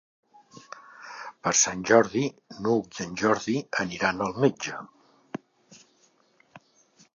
Per 1.47 1.51
Sant 1.59 1.83
Jordi 1.89 2.23
n'Hug 2.63 2.97
i 3.01 3.07
en 3.07 3.13
Jordi 3.23 3.59
aniran 3.85 4.25
al 4.29 4.35
metge. 4.47 4.81